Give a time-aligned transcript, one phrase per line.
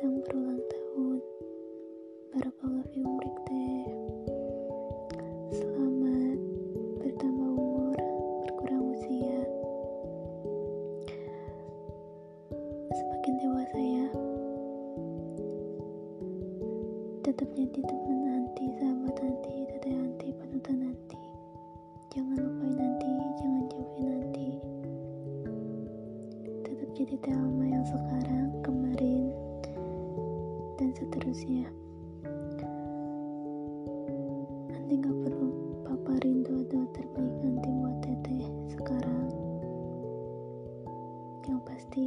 [0.00, 1.18] yang berulang tahun.
[2.32, 3.84] Barakallah fi umrik teh?
[5.52, 6.40] Selamat
[7.04, 8.00] bertambah umur
[8.48, 9.38] Berkurang usia.
[12.96, 14.08] Semakin dewasa ya.
[17.20, 21.20] Tetap jadi teman nanti, Sahabat nanti, teteh nanti, panutan nanti.
[22.08, 24.48] Jangan lupain nanti, jangan jauhin nanti
[26.64, 28.89] Tetap jadi telma yang sekarang kembali
[31.20, 31.68] seterusnya
[34.72, 35.52] nanti gak perlu
[35.84, 39.28] paparin doa-doa terbaik nanti buat teteh sekarang.
[41.44, 42.04] Yang pasti